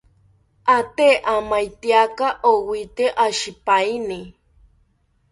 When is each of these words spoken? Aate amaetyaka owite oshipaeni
Aate 0.75 1.07
amaetyaka 1.35 2.27
owite 2.51 3.05
oshipaeni 3.25 4.19